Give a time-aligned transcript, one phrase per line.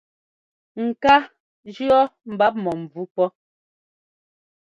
[0.85, 1.21] Ŋ́kaa
[1.73, 1.99] jʉ́ɔ
[2.31, 3.27] mbap̧ -mɔ̂mvú pɔ́.